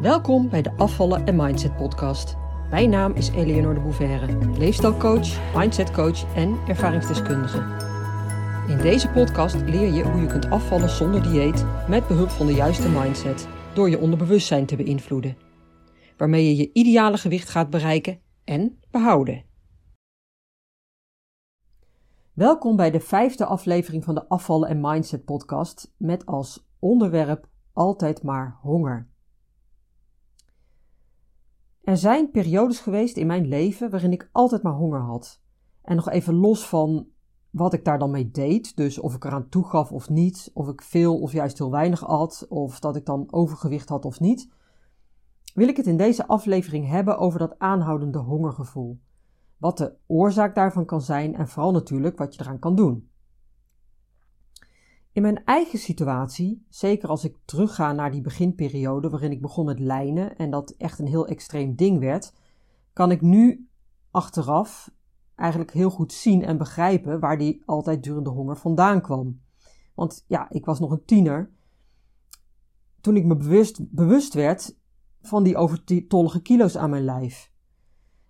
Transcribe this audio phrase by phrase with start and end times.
[0.00, 2.36] Welkom bij de Afvallen en Mindset podcast.
[2.70, 7.58] Mijn naam is Eleonore de Bouverre, leefstijlcoach, mindsetcoach en ervaringsdeskundige.
[8.68, 12.52] In deze podcast leer je hoe je kunt afvallen zonder dieet met behulp van de
[12.52, 15.36] juiste mindset door je onderbewustzijn te beïnvloeden,
[16.16, 19.44] waarmee je je ideale gewicht gaat bereiken en behouden.
[22.32, 28.22] Welkom bij de vijfde aflevering van de Afvallen en Mindset podcast met als onderwerp altijd
[28.22, 29.08] maar honger.
[31.80, 35.40] Er zijn periodes geweest in mijn leven waarin ik altijd maar honger had.
[35.82, 37.06] En nog even los van
[37.50, 40.82] wat ik daar dan mee deed, dus of ik eraan toegaf of niet, of ik
[40.82, 44.50] veel of juist heel weinig at, of dat ik dan overgewicht had of niet,
[45.54, 49.00] wil ik het in deze aflevering hebben over dat aanhoudende hongergevoel.
[49.56, 53.09] Wat de oorzaak daarvan kan zijn en vooral natuurlijk wat je eraan kan doen.
[55.12, 59.78] In mijn eigen situatie, zeker als ik terugga naar die beginperiode waarin ik begon met
[59.78, 62.32] lijnen en dat echt een heel extreem ding werd,
[62.92, 63.68] kan ik nu
[64.10, 64.90] achteraf
[65.34, 69.40] eigenlijk heel goed zien en begrijpen waar die altijd durende honger vandaan kwam.
[69.94, 71.50] Want ja, ik was nog een tiener
[73.00, 74.76] toen ik me bewust, bewust werd
[75.20, 77.52] van die overtollige kilo's aan mijn lijf.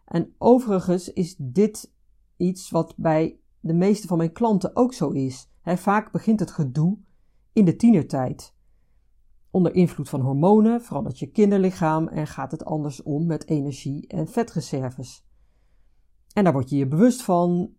[0.05, 1.93] En overigens is dit
[2.37, 6.99] iets wat bij de meeste van mijn klanten ook zo is vaak begint het gedoe
[7.53, 8.55] in de tienertijd.
[9.51, 14.29] Onder invloed van hormonen verandert je kinderlichaam en gaat het anders om met energie en
[14.29, 15.27] vetreserves.
[16.33, 17.75] En daar word je je bewust van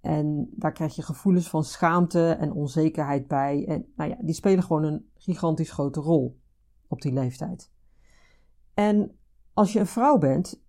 [0.00, 3.66] en daar krijg je gevoelens van schaamte en onzekerheid bij.
[3.66, 6.40] En nou ja, die spelen gewoon een gigantisch grote rol
[6.88, 7.72] op die leeftijd.
[8.74, 9.18] En
[9.52, 10.62] als je een vrouw bent,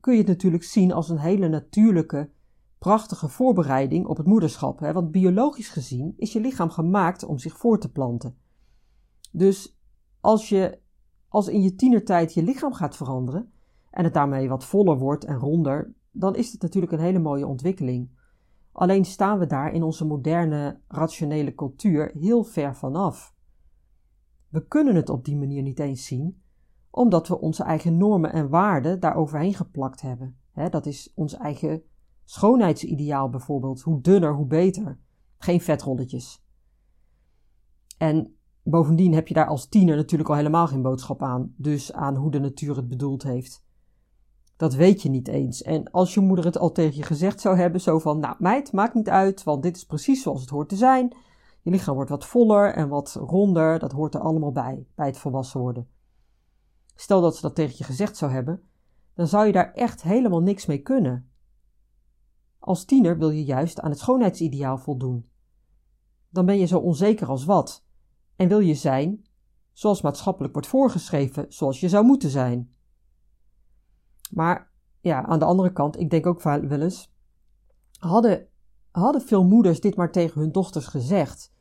[0.00, 2.30] kun je het natuurlijk zien als een hele natuurlijke
[2.78, 4.78] prachtige voorbereiding op het moederschap.
[4.78, 4.92] Hè?
[4.92, 8.36] Want biologisch gezien is je lichaam gemaakt om zich voor te planten.
[9.32, 9.78] Dus
[10.20, 10.78] als je
[11.28, 13.52] als in je tienertijd je lichaam gaat veranderen
[13.90, 17.46] en het daarmee wat voller wordt en ronder, dan is het natuurlijk een hele mooie
[17.46, 18.10] ontwikkeling.
[18.72, 23.34] Alleen staan we daar in onze moderne rationele cultuur heel ver vanaf.
[24.48, 26.42] We kunnen het op die manier niet eens zien,
[26.90, 30.36] omdat we onze eigen normen en waarden daar overheen geplakt hebben.
[30.70, 31.82] dat is ons eigen
[32.30, 34.98] Schoonheidsideaal bijvoorbeeld, hoe dunner, hoe beter.
[35.38, 36.42] Geen vetrolletjes.
[37.98, 42.16] En bovendien heb je daar als tiener natuurlijk al helemaal geen boodschap aan, dus aan
[42.16, 43.64] hoe de natuur het bedoeld heeft.
[44.56, 45.62] Dat weet je niet eens.
[45.62, 48.72] En als je moeder het al tegen je gezegd zou hebben, zo van, nou meid,
[48.72, 51.16] maakt niet uit, want dit is precies zoals het hoort te zijn.
[51.62, 55.18] Je lichaam wordt wat voller en wat ronder, dat hoort er allemaal bij, bij het
[55.18, 55.88] volwassen worden.
[56.94, 58.62] Stel dat ze dat tegen je gezegd zou hebben,
[59.14, 61.27] dan zou je daar echt helemaal niks mee kunnen.
[62.68, 65.28] Als tiener wil je juist aan het schoonheidsideaal voldoen.
[66.28, 67.84] Dan ben je zo onzeker als wat
[68.36, 69.26] en wil je zijn
[69.72, 72.74] zoals maatschappelijk wordt voorgeschreven, zoals je zou moeten zijn.
[74.30, 74.70] Maar
[75.00, 77.12] ja, aan de andere kant, ik denk ook wel eens,
[77.98, 78.48] hadden,
[78.90, 81.52] hadden veel moeders dit maar tegen hun dochters gezegd.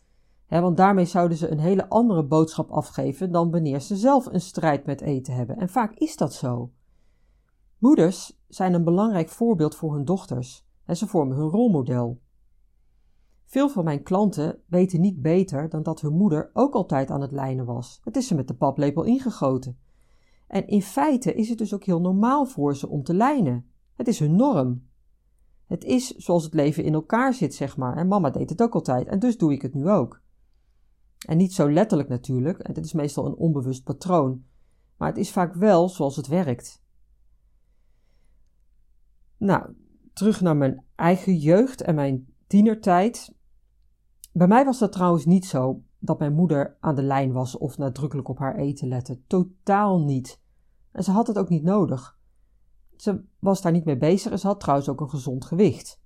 [0.48, 4.86] want daarmee zouden ze een hele andere boodschap afgeven dan wanneer ze zelf een strijd
[4.86, 5.58] met eten hebben.
[5.58, 6.72] En vaak is dat zo.
[7.78, 12.22] Moeders zijn een belangrijk voorbeeld voor hun dochters en ze vormen hun rolmodel.
[13.46, 17.32] Veel van mijn klanten weten niet beter dan dat hun moeder ook altijd aan het
[17.32, 18.02] lijnen was.
[18.04, 19.80] Het is ze met de paplepel ingegoten.
[20.48, 23.70] En in feite is het dus ook heel normaal voor ze om te lijnen.
[23.96, 24.88] Het is hun norm.
[25.66, 27.98] Het is zoals het leven in elkaar zit, zeg maar.
[27.98, 30.22] En mama deed het ook altijd, en dus doe ik het nu ook.
[31.28, 34.46] En niet zo letterlijk natuurlijk, en is meestal een onbewust patroon,
[34.98, 36.84] maar het is vaak wel zoals het werkt.
[39.38, 39.74] Nou,
[40.18, 43.36] terug naar mijn eigen jeugd en mijn tienertijd.
[44.32, 47.78] Bij mij was dat trouwens niet zo dat mijn moeder aan de lijn was of
[47.78, 49.20] nadrukkelijk op haar eten lette.
[49.28, 50.42] Totaal niet.
[50.92, 52.18] En ze had het ook niet nodig.
[52.96, 56.02] Ze was daar niet mee bezig en ze had trouwens ook een gezond gewicht.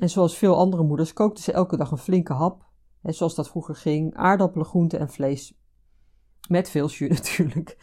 [0.00, 2.70] En zoals veel andere moeders kookte ze elke dag een flinke hap.
[3.02, 5.58] Zoals dat vroeger ging, aardappelen, groenten en vlees.
[6.48, 7.78] Met veel jus natuurlijk.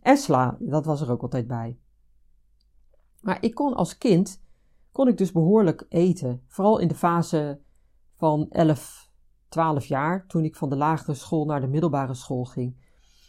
[0.00, 1.78] En sla, dat was er ook altijd bij.
[3.22, 4.42] Maar ik kon als kind,
[4.92, 6.42] kon ik dus behoorlijk eten.
[6.46, 7.60] Vooral in de fase
[8.16, 9.10] van 11,
[9.48, 12.76] 12 jaar, toen ik van de lagere school naar de middelbare school ging.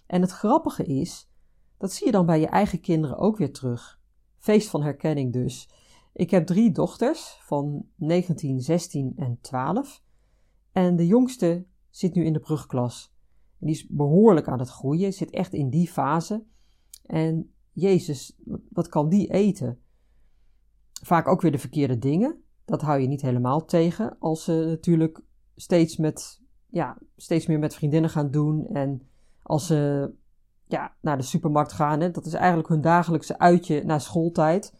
[0.07, 1.29] En het grappige is,
[1.77, 3.99] dat zie je dan bij je eigen kinderen ook weer terug.
[4.37, 5.69] Feest van herkenning dus.
[6.13, 10.01] Ik heb drie dochters van 19, 16 en 12.
[10.71, 13.13] En de jongste zit nu in de brugklas.
[13.57, 16.45] Die is behoorlijk aan het groeien, zit echt in die fase.
[17.05, 18.37] En Jezus,
[18.69, 19.82] wat kan die eten?
[21.05, 22.43] Vaak ook weer de verkeerde dingen.
[22.65, 24.15] Dat hou je niet helemaal tegen.
[24.19, 25.21] Als ze natuurlijk
[25.55, 28.67] steeds, met, ja, steeds meer met vriendinnen gaan doen.
[28.67, 29.07] En
[29.41, 30.11] als ze
[30.67, 31.99] ja, naar de supermarkt gaan.
[31.99, 32.11] Hè.
[32.11, 34.73] Dat is eigenlijk hun dagelijkse uitje na schooltijd.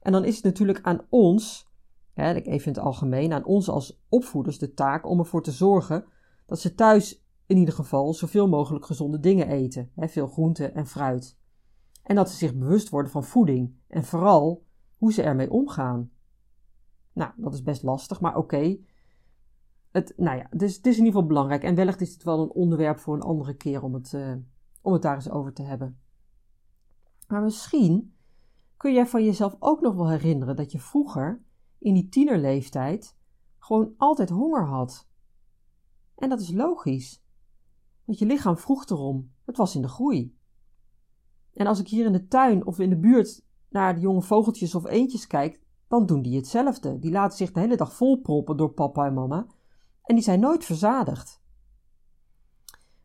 [0.00, 1.70] En dan is het natuurlijk aan ons,
[2.14, 6.04] hè, even in het algemeen, aan ons als opvoeders de taak om ervoor te zorgen
[6.46, 9.90] dat ze thuis in ieder geval zoveel mogelijk gezonde dingen eten.
[9.94, 11.38] Hè, veel groente en fruit.
[12.02, 14.63] En dat ze zich bewust worden van voeding en vooral
[14.96, 16.10] hoe ze ermee omgaan.
[17.12, 18.78] Nou, dat is best lastig, maar oké.
[19.90, 21.62] Het, nou ja, dus het is in ieder geval belangrijk.
[21.62, 24.34] En wellicht is het wel een onderwerp voor een andere keer om het, uh,
[24.82, 25.98] om het daar eens over te hebben.
[27.28, 28.14] Maar misschien
[28.76, 31.42] kun jij van jezelf ook nog wel herinneren dat je vroeger,
[31.78, 33.16] in die tienerleeftijd,
[33.58, 35.08] gewoon altijd honger had.
[36.14, 37.24] En dat is logisch,
[38.04, 39.32] want je lichaam vroeg erom.
[39.44, 40.38] Het was in de groei.
[41.52, 43.44] En als ik hier in de tuin of in de buurt
[43.74, 46.98] naar de jonge vogeltjes of eendjes kijk, dan doen die hetzelfde.
[46.98, 49.46] Die laten zich de hele dag volproppen door papa en mama
[50.02, 51.42] en die zijn nooit verzadigd.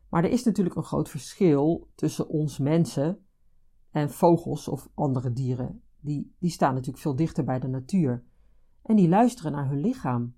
[0.08, 3.26] Maar er is natuurlijk een groot verschil tussen ons mensen
[3.90, 5.82] en vogels of andere dieren.
[6.00, 8.24] Die, die staan natuurlijk veel dichter bij de natuur
[8.82, 10.34] en die luisteren naar hun lichaam.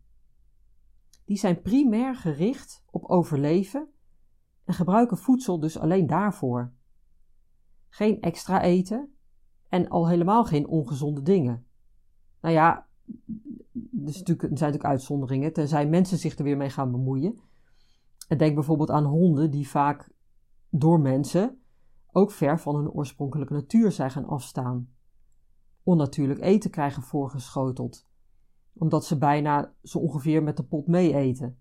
[1.24, 3.88] Die zijn primair gericht op overleven
[4.64, 6.72] en gebruiken voedsel dus alleen daarvoor.
[7.88, 9.11] Geen extra eten
[9.72, 11.66] en al helemaal geen ongezonde dingen.
[12.40, 12.86] Nou ja,
[14.04, 17.40] er zijn natuurlijk uitzonderingen, tenzij mensen zich er weer mee gaan bemoeien.
[18.28, 20.12] En denk bijvoorbeeld aan honden die vaak
[20.70, 21.60] door mensen
[22.10, 24.88] ook ver van hun oorspronkelijke natuur zijn gaan afstaan.
[25.82, 28.06] Onnatuurlijk eten krijgen voorgeschoteld,
[28.72, 31.58] omdat ze bijna zo ongeveer met de pot mee eten.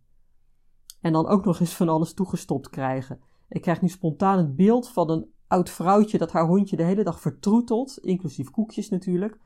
[1.01, 3.19] En dan ook nog eens van alles toegestopt krijgen.
[3.49, 7.03] Ik krijg nu spontaan het beeld van een oud vrouwtje dat haar hondje de hele
[7.03, 9.39] dag vertroetelt, inclusief koekjes natuurlijk.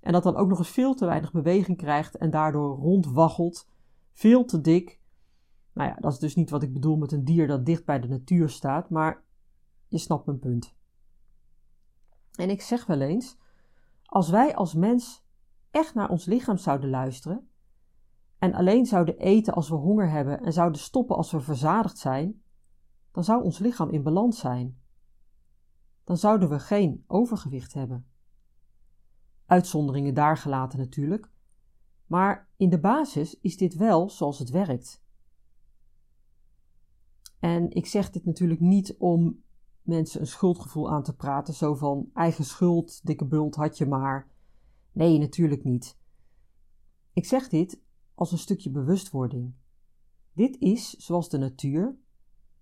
[0.00, 3.68] En dat dan ook nog eens veel te weinig beweging krijgt en daardoor rondwaggelt,
[4.12, 5.00] veel te dik.
[5.72, 8.00] Nou ja, dat is dus niet wat ik bedoel met een dier dat dicht bij
[8.00, 9.24] de natuur staat, maar
[9.88, 10.74] je snapt mijn punt.
[12.34, 13.36] En ik zeg wel eens,
[14.04, 15.24] als wij als mens
[15.70, 17.48] echt naar ons lichaam zouden luisteren
[18.38, 22.42] en alleen zouden eten als we honger hebben en zouden stoppen als we verzadigd zijn,
[23.12, 24.86] dan zou ons lichaam in balans zijn.
[26.08, 28.06] Dan zouden we geen overgewicht hebben.
[29.46, 31.30] Uitzonderingen daar gelaten natuurlijk,
[32.06, 35.02] maar in de basis is dit wel zoals het werkt.
[37.38, 39.42] En ik zeg dit natuurlijk niet om
[39.82, 44.30] mensen een schuldgevoel aan te praten, zo van eigen schuld, dikke bult had je maar.
[44.92, 45.98] Nee, natuurlijk niet.
[47.12, 47.80] Ik zeg dit
[48.14, 49.54] als een stukje bewustwording.
[50.32, 51.96] Dit is zoals de natuur,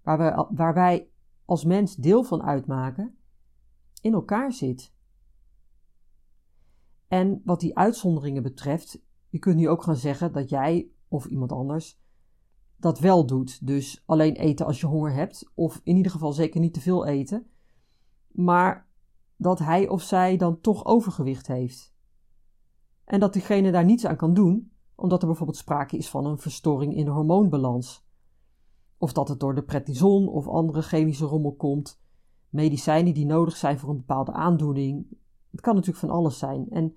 [0.02, 1.10] waar waar wij
[1.44, 3.15] als mens deel van uitmaken,
[4.00, 4.94] in elkaar zit.
[7.08, 11.52] En wat die uitzonderingen betreft, je kunt nu ook gaan zeggen dat jij of iemand
[11.52, 11.98] anders
[12.76, 13.66] dat wel doet.
[13.66, 17.06] Dus alleen eten als je honger hebt, of in ieder geval zeker niet te veel
[17.06, 17.46] eten,
[18.28, 18.86] maar
[19.36, 21.94] dat hij of zij dan toch overgewicht heeft.
[23.04, 26.38] En dat diegene daar niets aan kan doen, omdat er bijvoorbeeld sprake is van een
[26.38, 28.04] verstoring in de hormoonbalans.
[28.98, 32.00] Of dat het door de prednison of andere chemische rommel komt,
[32.56, 35.06] medicijnen die nodig zijn voor een bepaalde aandoening,
[35.50, 36.70] het kan natuurlijk van alles zijn.
[36.70, 36.96] En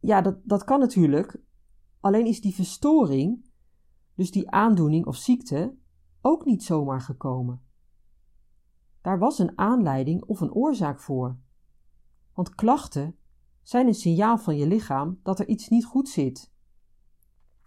[0.00, 1.40] ja, dat, dat kan natuurlijk.
[2.00, 3.50] Alleen is die verstoring,
[4.14, 5.74] dus die aandoening of ziekte,
[6.20, 7.62] ook niet zomaar gekomen.
[9.00, 11.36] Daar was een aanleiding of een oorzaak voor.
[12.32, 13.16] Want klachten
[13.62, 16.52] zijn een signaal van je lichaam dat er iets niet goed zit.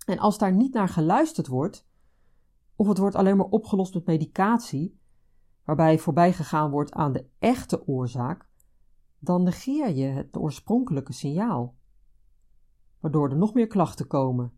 [0.06, 1.88] En als daar niet naar geluisterd wordt,
[2.76, 5.00] of het wordt alleen maar opgelost met medicatie,
[5.64, 8.50] waarbij voorbij gegaan wordt aan de echte oorzaak,
[9.20, 11.76] dan negeer je het oorspronkelijke signaal.
[13.00, 14.54] Waardoor er nog meer klachten komen,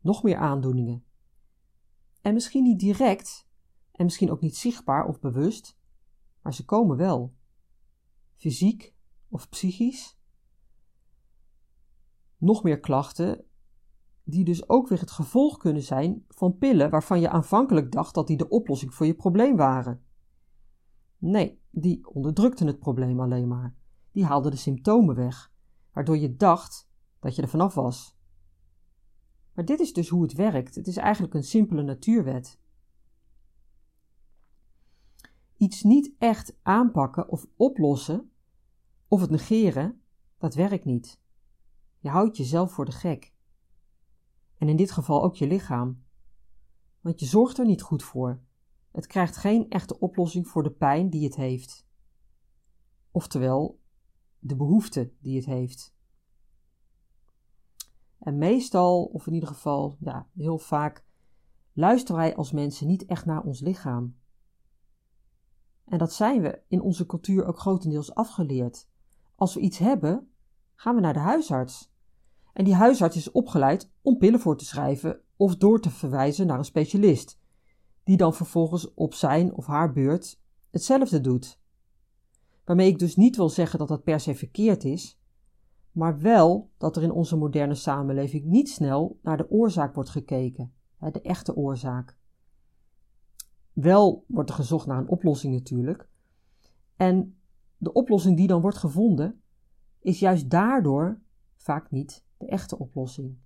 [0.00, 1.04] nog meer aandoeningen.
[2.20, 3.48] En misschien niet direct,
[3.92, 5.78] en misschien ook niet zichtbaar of bewust,
[6.42, 7.34] maar ze komen wel.
[8.36, 8.94] Fysiek
[9.28, 10.18] of psychisch.
[12.36, 13.44] Nog meer klachten,
[14.24, 18.26] die dus ook weer het gevolg kunnen zijn van pillen waarvan je aanvankelijk dacht dat
[18.26, 20.06] die de oplossing voor je probleem waren.
[21.18, 23.74] Nee, die onderdrukten het probleem alleen maar.
[24.12, 25.52] Die haalden de symptomen weg,
[25.92, 28.18] waardoor je dacht dat je er vanaf was.
[29.52, 30.74] Maar dit is dus hoe het werkt.
[30.74, 32.60] Het is eigenlijk een simpele natuurwet.
[35.56, 38.30] Iets niet echt aanpakken of oplossen,
[39.08, 40.02] of het negeren,
[40.38, 41.20] dat werkt niet.
[41.98, 43.34] Je houdt jezelf voor de gek.
[44.58, 46.04] En in dit geval ook je lichaam.
[47.00, 48.40] Want je zorgt er niet goed voor.
[48.92, 51.86] Het krijgt geen echte oplossing voor de pijn die het heeft.
[53.10, 53.80] Oftewel,
[54.38, 55.94] de behoefte die het heeft.
[58.18, 61.04] En meestal, of in ieder geval ja, heel vaak,
[61.72, 64.16] luisteren wij als mensen niet echt naar ons lichaam.
[65.84, 68.88] En dat zijn we in onze cultuur ook grotendeels afgeleerd.
[69.34, 70.30] Als we iets hebben,
[70.74, 71.92] gaan we naar de huisarts.
[72.52, 76.58] En die huisarts is opgeleid om pillen voor te schrijven of door te verwijzen naar
[76.58, 77.37] een specialist,
[78.08, 81.60] die dan vervolgens op zijn of haar beurt hetzelfde doet.
[82.64, 85.20] Waarmee ik dus niet wil zeggen dat dat per se verkeerd is,
[85.92, 90.72] maar wel dat er in onze moderne samenleving niet snel naar de oorzaak wordt gekeken,
[90.98, 92.16] de echte oorzaak.
[93.72, 96.08] Wel wordt er gezocht naar een oplossing natuurlijk.
[96.96, 97.38] En
[97.76, 99.42] de oplossing die dan wordt gevonden,
[100.00, 101.20] is juist daardoor
[101.56, 103.38] vaak niet de echte oplossing.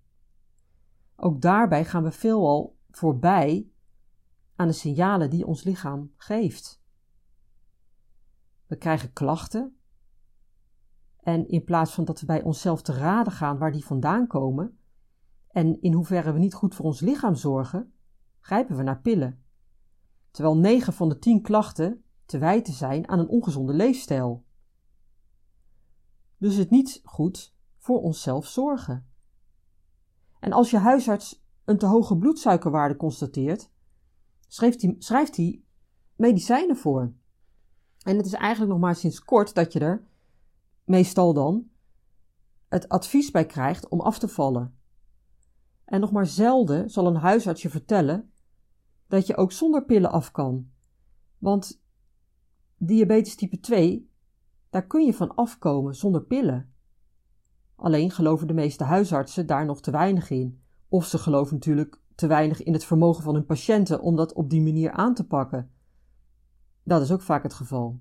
[1.17, 3.72] Ook daarbij gaan we veelal voorbij
[4.57, 6.83] aan de signalen die ons lichaam geeft.
[8.67, 9.77] We krijgen klachten
[11.17, 14.79] en in plaats van dat we bij onszelf te raden gaan waar die vandaan komen
[15.49, 17.93] en in hoeverre we niet goed voor ons lichaam zorgen,
[18.41, 19.45] grijpen we naar pillen.
[20.31, 24.45] Terwijl 9 van de 10 klachten te wijten zijn aan een ongezonde leefstijl.
[26.39, 29.07] Dus het niet goed voor onszelf zorgen.
[30.41, 33.71] En als je huisarts een te hoge bloedsuikerwaarde constateert,
[34.53, 35.63] schrijft hij, schrijft hij
[36.17, 37.13] medicijnen voor.
[38.03, 40.07] En het is eigenlijk nog maar sinds kort dat je er,
[40.85, 41.71] meestal dan,
[42.69, 44.77] het advies bij krijgt om af te vallen.
[45.85, 48.33] En nog maar zelden zal een huisarts je vertellen
[49.07, 50.71] dat je ook zonder pillen af kan.
[51.39, 51.83] Want
[52.77, 54.11] diabetes type 2,
[54.71, 56.75] daar kun je van afkomen zonder pillen.
[57.77, 60.63] Alleen geloven de meeste huisartsen daar nog te weinig in.
[60.89, 64.51] Of ze geloven natuurlijk te weinig in het vermogen van hun patiënten om dat op
[64.51, 65.71] die manier aan te pakken.
[66.83, 68.01] Dat is ook vaak het geval.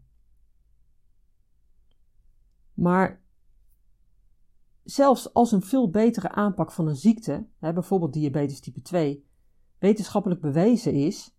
[2.74, 3.22] Maar
[4.84, 9.26] zelfs als een veel betere aanpak van een ziekte, bijvoorbeeld diabetes type 2,
[9.80, 11.36] wetenschappelijk bewezen is,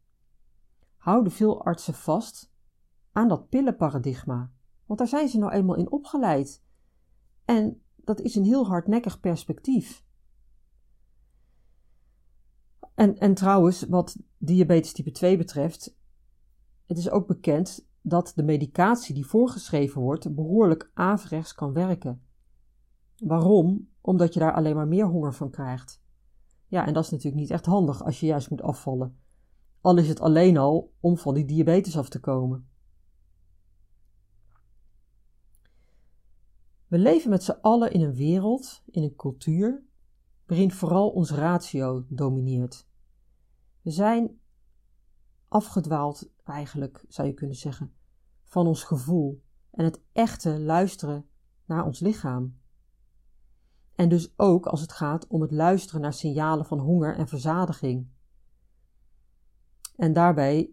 [0.97, 2.53] houden veel artsen vast
[3.13, 4.51] aan dat pillenparadigma.
[4.87, 6.63] Want daar zijn ze nou eenmaal in opgeleid.
[7.45, 10.05] En dat is een heel hardnekkig perspectief.
[13.03, 15.97] En, en trouwens, wat diabetes type 2 betreft,
[16.87, 22.23] het is ook bekend dat de medicatie die voorgeschreven wordt behoorlijk averechts kan werken.
[23.17, 23.89] Waarom?
[24.01, 26.03] Omdat je daar alleen maar meer honger van krijgt.
[26.67, 29.19] Ja, en dat is natuurlijk niet echt handig als je juist moet afvallen.
[29.81, 32.69] Al is het alleen al om van die diabetes af te komen.
[36.87, 39.83] We leven met z'n allen in een wereld, in een cultuur,
[40.47, 42.91] waarin vooral ons ratio domineert.
[43.83, 44.41] We zijn
[45.49, 47.95] afgedwaald, eigenlijk zou je kunnen zeggen,
[48.45, 51.27] van ons gevoel en het echte luisteren
[51.65, 52.61] naar ons lichaam.
[53.95, 58.11] En dus ook als het gaat om het luisteren naar signalen van honger en verzadiging.
[59.97, 60.71] En daarbij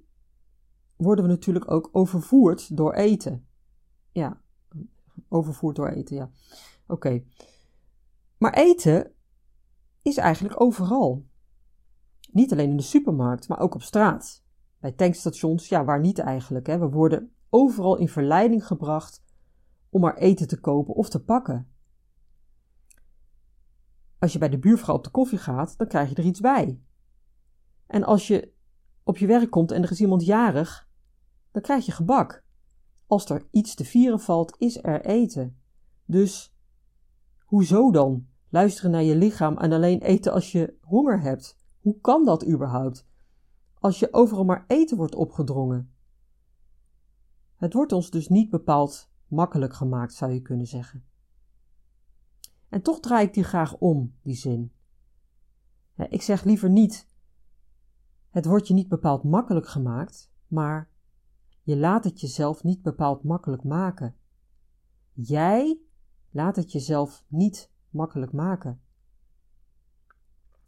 [0.95, 3.47] worden we natuurlijk ook overvoerd door eten.
[4.11, 4.41] Ja,
[5.27, 6.31] overvoerd door eten, ja.
[6.87, 7.23] Oké.
[8.37, 9.13] Maar eten
[10.01, 11.28] is eigenlijk overal.
[12.31, 14.43] Niet alleen in de supermarkt, maar ook op straat.
[14.79, 16.67] Bij tankstations, ja, waar niet eigenlijk.
[16.67, 16.77] Hè?
[16.77, 19.23] We worden overal in verleiding gebracht
[19.89, 21.67] om maar eten te kopen of te pakken.
[24.19, 26.81] Als je bij de buurvrouw op de koffie gaat, dan krijg je er iets bij.
[27.87, 28.51] En als je
[29.03, 30.89] op je werk komt en er is iemand jarig,
[31.51, 32.43] dan krijg je gebak.
[33.07, 35.59] Als er iets te vieren valt, is er eten.
[36.05, 36.55] Dus
[37.45, 38.27] hoezo dan?
[38.49, 41.57] Luisteren naar je lichaam en alleen eten als je honger hebt.
[41.79, 43.07] Hoe kan dat überhaupt?
[43.73, 45.93] Als je overal maar eten wordt opgedrongen.
[47.55, 51.05] Het wordt ons dus niet bepaald makkelijk gemaakt, zou je kunnen zeggen.
[52.69, 54.71] En toch draai ik die graag om, die zin.
[55.95, 57.07] Ik zeg liever niet:
[58.29, 60.89] het wordt je niet bepaald makkelijk gemaakt, maar
[61.61, 64.15] je laat het jezelf niet bepaald makkelijk maken.
[65.13, 65.79] Jij
[66.29, 68.81] laat het jezelf niet makkelijk maken.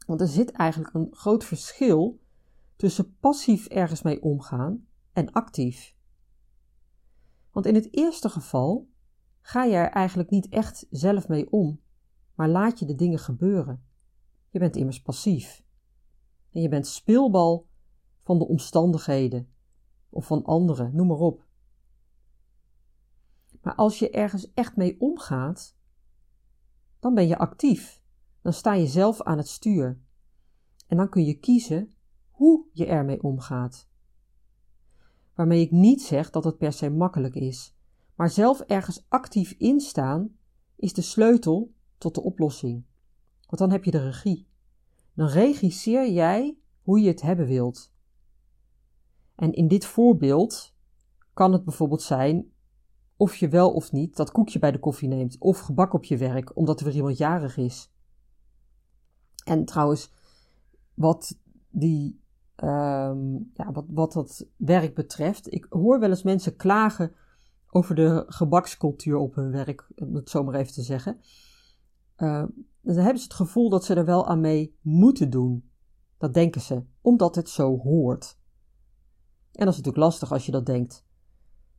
[0.05, 2.19] Want er zit eigenlijk een groot verschil
[2.75, 5.95] tussen passief ergens mee omgaan en actief.
[7.51, 8.89] Want in het eerste geval
[9.41, 11.81] ga je er eigenlijk niet echt zelf mee om,
[12.35, 13.83] maar laat je de dingen gebeuren.
[14.49, 15.63] Je bent immers passief.
[16.51, 17.67] En je bent speelbal
[18.23, 19.53] van de omstandigheden
[20.09, 21.45] of van anderen, noem maar op.
[23.61, 25.75] Maar als je ergens echt mee omgaat,
[26.99, 28.00] dan ben je actief.
[28.41, 29.99] Dan sta je zelf aan het stuur.
[30.87, 31.91] En dan kun je kiezen
[32.31, 33.89] hoe je ermee omgaat.
[35.33, 37.75] Waarmee ik niet zeg dat het per se makkelijk is,
[38.15, 40.35] maar zelf ergens actief instaan
[40.75, 42.85] is de sleutel tot de oplossing.
[43.45, 44.47] Want dan heb je de regie.
[45.13, 47.93] Dan regisseer jij hoe je het hebben wilt.
[49.35, 50.73] En in dit voorbeeld
[51.33, 52.51] kan het bijvoorbeeld zijn
[53.15, 56.17] of je wel of niet dat koekje bij de koffie neemt of gebak op je
[56.17, 57.91] werk omdat er weer iemand jarig is.
[59.43, 60.11] En trouwens,
[60.93, 62.21] wat, die,
[62.55, 67.15] ehm, ja, wat, wat dat werk betreft, ik hoor wel eens mensen klagen
[67.69, 71.19] over de gebakscultuur op hun werk, om het zo maar even te zeggen.
[72.17, 72.43] Uh,
[72.81, 75.69] dan hebben ze het gevoel dat ze er wel aan mee moeten doen.
[76.17, 78.39] Dat denken ze, omdat het zo hoort.
[79.51, 81.05] En dat is natuurlijk lastig als je dat denkt.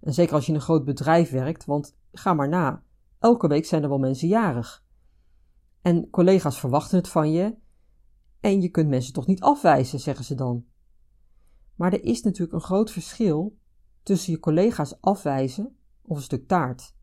[0.01, 2.83] En zeker als je in een groot bedrijf werkt, want ga maar na.
[3.19, 4.82] Elke week zijn er wel mensen jarig.
[5.83, 7.57] En collega's verwachten het van je.
[8.41, 10.65] En je kunt mensen toch niet afwijzen, zeggen ze dan.
[11.75, 13.57] Maar er is natuurlijk een groot verschil
[14.03, 16.95] tussen je collega's afwijzen of een stuk taart.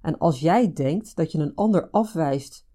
[0.00, 2.66] En als jij denkt dat je een ander afwijst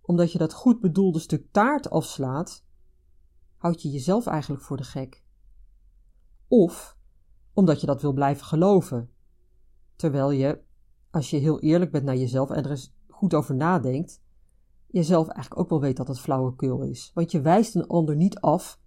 [0.00, 2.64] omdat je dat goed bedoelde stuk taart afslaat,
[3.56, 5.24] houd je jezelf eigenlijk voor de gek.
[6.48, 6.98] Of
[7.52, 9.10] omdat je dat wil blijven geloven.
[9.96, 10.60] Terwijl je,
[11.10, 14.22] als je heel eerlijk bent naar jezelf en er eens goed over nadenkt,
[14.92, 17.10] jezelf eigenlijk ook wel weet dat het flauwekul is.
[17.14, 18.78] Want je wijst een ander niet af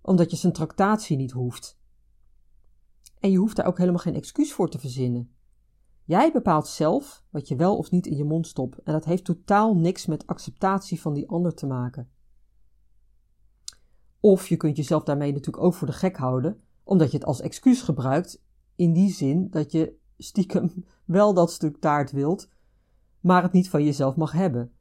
[0.00, 1.78] omdat je zijn tractatie niet hoeft.
[3.18, 5.32] En je hoeft daar ook helemaal geen excuus voor te verzinnen.
[6.04, 9.24] Jij bepaalt zelf wat je wel of niet in je mond stopt en dat heeft
[9.24, 12.10] totaal niks met acceptatie van die ander te maken.
[14.20, 17.40] Of je kunt jezelf daarmee natuurlijk ook voor de gek houden, omdat je het als
[17.40, 18.42] excuus gebruikt,
[18.76, 22.48] in die zin dat je stiekem wel dat stuk taart wilt,
[23.20, 24.72] maar het niet van jezelf mag hebben.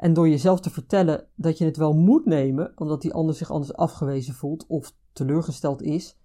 [0.00, 3.50] En door jezelf te vertellen dat je het wel moet nemen, omdat die ander zich
[3.50, 6.18] anders afgewezen voelt of teleurgesteld is,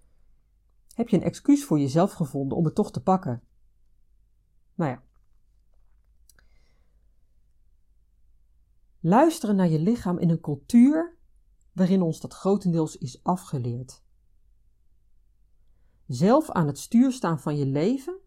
[0.94, 3.44] heb je een excuus voor jezelf gevonden om het toch te pakken.
[4.76, 5.04] Nou ja.
[9.00, 11.18] Luisteren naar je lichaam in een cultuur
[11.72, 14.04] waarin ons dat grotendeels is afgeleerd.
[16.08, 18.20] Zelf aan het stuur staan van je leven,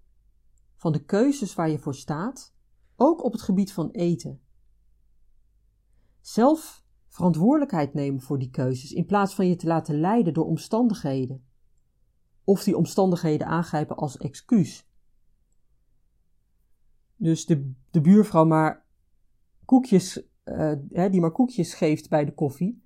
[0.77, 2.55] van de keuzes waar je voor staat,
[2.97, 4.47] ook op het gebied van eten.
[6.29, 11.45] Zelf verantwoordelijkheid nemen voor die keuzes in plaats van je te laten leiden door omstandigheden.
[12.45, 14.89] Of die omstandigheden aangrijpen als excuus.
[17.17, 18.87] Dus de, de buurvrouw maar
[19.65, 20.23] koekjes,
[20.93, 22.83] hè, die maar koekjes geeft bij de koffie.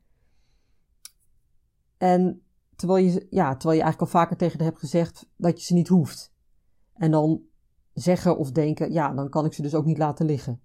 [1.96, 2.42] En
[2.76, 5.74] terwijl je, ja, terwijl je eigenlijk al vaker tegen haar hebt gezegd dat je ze
[5.74, 6.32] niet hoeft.
[6.92, 7.42] En dan
[7.92, 10.60] zeggen of denken, ja, dan kan ik ze dus ook niet laten liggen.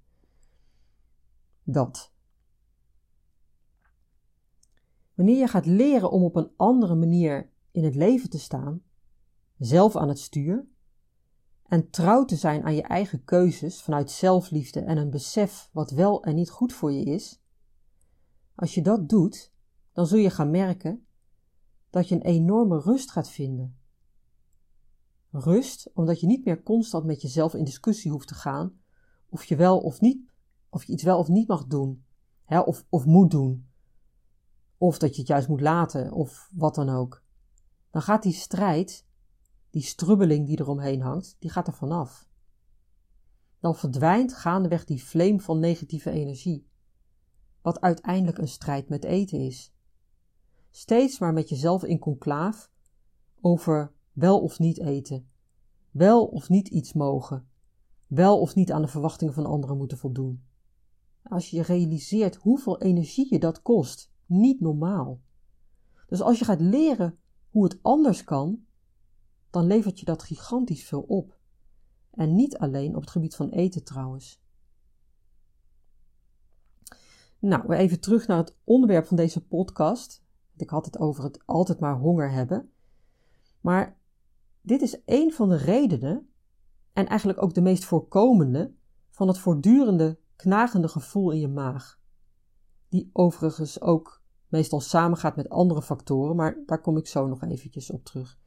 [1.64, 2.16] Dat.
[5.18, 8.82] Wanneer je gaat leren om op een andere manier in het leven te staan,
[9.58, 10.68] zelf aan het stuur,
[11.64, 16.24] en trouw te zijn aan je eigen keuzes vanuit zelfliefde en een besef wat wel
[16.24, 17.42] en niet goed voor je is,
[18.56, 19.54] als je dat doet,
[19.92, 21.06] dan zul je gaan merken
[21.90, 23.78] dat je een enorme rust gaat vinden.
[25.32, 28.80] Rust omdat je niet meer constant met jezelf in discussie hoeft te gaan
[29.30, 30.30] of je wel of niet,
[30.70, 32.06] of je iets wel of niet mag doen,
[32.44, 33.68] hè, of, of moet doen,
[34.78, 37.24] of dat je het juist moet laten, of wat dan ook.
[37.92, 39.06] Dan gaat die strijd
[39.70, 42.28] die strubbeling die eromheen hangt, die gaat er vanaf.
[43.60, 46.68] Dan verdwijnt gaandeweg die vleem van negatieve energie,
[47.62, 49.74] wat uiteindelijk een strijd met eten is.
[50.70, 52.72] Steeds maar met jezelf in conclaaf
[53.42, 55.30] over wel of niet eten,
[55.92, 57.50] wel of niet iets mogen,
[58.08, 60.44] wel of niet aan de verwachtingen van anderen moeten voldoen.
[61.24, 65.22] Als je realiseert hoeveel energie je dat kost, niet normaal.
[66.08, 68.66] Dus als je gaat leren hoe het anders kan,
[69.50, 71.38] dan levert je dat gigantisch veel op.
[72.12, 74.42] En niet alleen op het gebied van eten trouwens.
[77.40, 80.24] Nou, even terug naar het onderwerp van deze podcast.
[80.56, 82.72] Ik had het over het altijd maar honger hebben.
[83.62, 83.98] Maar
[84.62, 86.30] dit is een van de redenen,
[86.94, 88.74] en eigenlijk ook de meest voorkomende,
[89.10, 92.00] van het voortdurende knagende gevoel in je maag.
[92.90, 97.92] Die overigens ook meestal samengaat met andere factoren, maar daar kom ik zo nog eventjes
[97.92, 98.38] op terug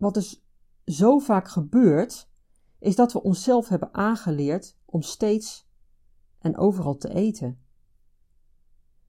[0.00, 0.44] wat dus
[0.84, 2.28] zo vaak gebeurt,
[2.78, 5.68] is dat we onszelf hebben aangeleerd om steeds
[6.38, 7.58] en overal te eten.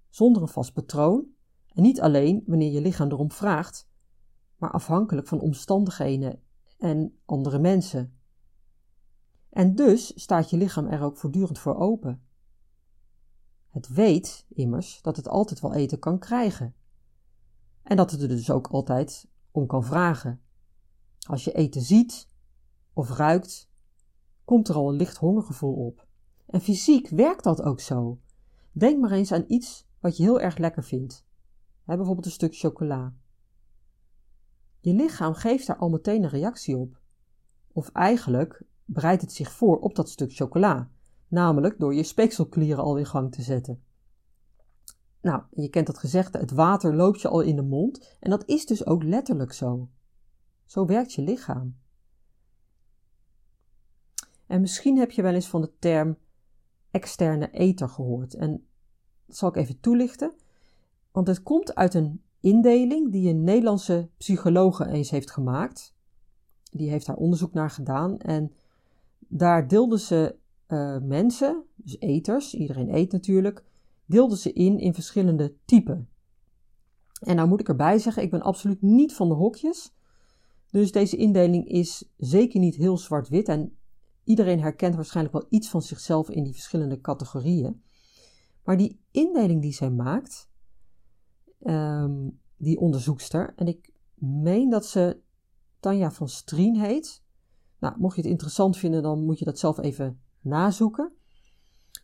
[0.09, 1.25] Zonder een vast patroon
[1.67, 3.89] en niet alleen wanneer je lichaam erom vraagt,
[4.57, 6.41] maar afhankelijk van omstandigheden
[6.77, 8.19] en andere mensen.
[9.49, 12.25] En dus staat je lichaam er ook voortdurend voor open.
[13.71, 16.75] Het weet immers dat het altijd wel eten kan krijgen.
[17.83, 20.41] En dat het er dus ook altijd om kan vragen.
[21.19, 22.27] Als je eten ziet
[22.93, 23.69] of ruikt,
[24.45, 26.07] komt er al een licht hongergevoel op.
[26.45, 28.19] En fysiek werkt dat ook zo.
[28.71, 31.25] Denk maar eens aan iets wat je heel erg lekker vindt.
[31.83, 33.13] bijvoorbeeld een stuk chocola.
[34.79, 36.99] Je lichaam geeft daar al meteen een reactie op.
[37.71, 40.89] Of eigenlijk bereidt het zich voor op dat stuk chocola,
[41.31, 43.83] namelijk door je speekselklieren al in gang te zetten.
[45.21, 48.43] Nou, je kent dat gezegde, het water loopt je al in de mond en dat
[48.45, 49.89] is dus ook letterlijk zo.
[50.65, 51.75] Zo werkt je lichaam.
[54.47, 56.17] En misschien heb je wel eens van de term
[56.91, 58.33] externe eter gehoord.
[58.33, 58.67] En
[59.25, 60.33] dat zal ik even toelichten.
[61.11, 65.95] Want het komt uit een indeling die een Nederlandse psychologe eens heeft gemaakt.
[66.71, 68.19] Die heeft daar onderzoek naar gedaan.
[68.19, 68.53] En
[69.19, 70.35] daar deelden ze
[70.71, 73.63] uh, mensen, dus eters, iedereen eet natuurlijk,
[74.05, 76.09] deelden ze in in verschillende typen.
[77.19, 79.93] En nou moet ik erbij zeggen, ik ben absoluut niet van de hokjes.
[80.71, 83.47] Dus deze indeling is zeker niet heel zwart-wit.
[83.47, 83.75] En
[84.23, 87.81] iedereen herkent waarschijnlijk wel iets van zichzelf in die verschillende categorieën.
[88.63, 90.49] Maar die indeling die zij maakt,
[91.61, 93.53] Ehm, die onderzoekster.
[93.55, 95.17] En ik meen dat ze
[95.79, 97.23] Tanja van Strien heet.
[97.79, 101.11] Nou, mocht je het interessant vinden, dan moet je dat zelf even nazoeken.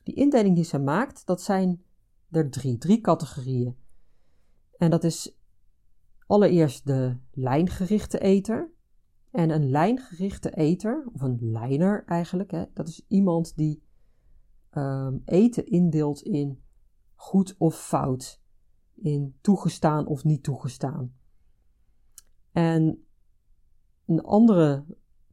[0.03, 1.83] Die indeling die ze maakt, dat zijn
[2.31, 3.75] er drie, drie categorieën.
[4.77, 5.37] En dat is
[6.27, 8.71] allereerst de lijngerichte eter.
[9.31, 13.83] En een lijngerichte eter, of een lijner eigenlijk, hè, dat is iemand die
[14.71, 16.61] um, eten indeelt in
[17.15, 18.41] goed of fout
[18.93, 21.15] in toegestaan of niet toegestaan.
[22.51, 23.05] En
[24.05, 24.85] een andere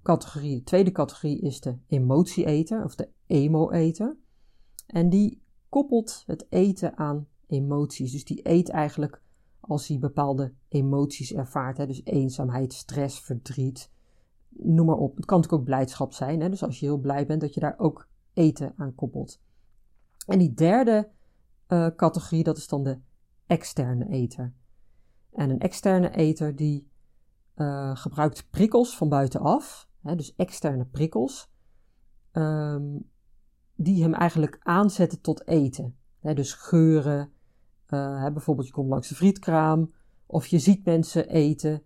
[0.05, 4.17] categorie, de tweede categorie, is de emotieeter of de emo-eter.
[4.87, 8.13] En die koppelt het eten aan emoties.
[8.13, 9.23] Dus die eet eigenlijk
[9.61, 11.77] als hij bepaalde emoties ervaart.
[11.77, 11.87] Hè?
[11.87, 13.91] Dus eenzaamheid, stress, verdriet,
[14.49, 15.17] noem maar op.
[15.17, 16.41] Het kan natuurlijk ook blijdschap zijn.
[16.41, 16.49] Hè?
[16.49, 19.41] Dus als je heel blij bent, dat je daar ook eten aan koppelt.
[20.27, 21.09] En die derde
[21.69, 22.99] uh, categorie, dat is dan de
[23.47, 24.53] externe eter.
[25.33, 26.89] En een externe eter die
[27.57, 31.51] uh, gebruikt prikkels van buitenaf, hè, dus externe prikkels,
[32.33, 33.11] um,
[33.75, 35.97] die hem eigenlijk aanzetten tot eten.
[36.19, 37.33] Hè, dus geuren,
[37.89, 39.93] uh, hè, bijvoorbeeld je komt langs de frietkraam,
[40.27, 41.83] of je ziet mensen eten,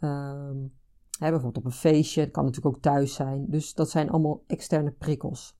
[0.00, 0.72] um,
[1.18, 3.46] hè, bijvoorbeeld op een feestje, het kan natuurlijk ook thuis zijn.
[3.50, 5.56] Dus dat zijn allemaal externe prikkels.